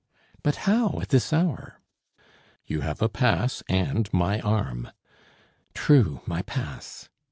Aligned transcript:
"But 0.41 0.55
how, 0.65 0.97
at 0.99 1.09
this 1.09 1.31
hour?" 1.31 1.79
"You 2.65 2.81
have 2.81 3.03
a 3.03 3.07
pass 3.07 3.61
and 3.69 4.11
my 4.11 4.39
arm." 4.41 4.89
"True. 5.75 6.21
My 6.25 6.41
pass." 6.41 7.07